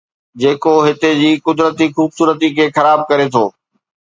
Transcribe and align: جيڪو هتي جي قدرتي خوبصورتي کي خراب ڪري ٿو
جيڪو 0.43 0.73
هتي 0.87 1.11
جي 1.21 1.29
قدرتي 1.47 1.85
خوبصورتي 1.95 2.49
کي 2.57 2.65
خراب 2.75 2.99
ڪري 3.09 3.27
ٿو 3.33 3.45